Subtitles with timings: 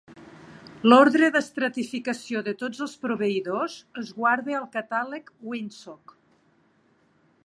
[0.87, 6.17] L'ordre d'estratificació de tots els proveïdors es guarda al Catàleg Winsock.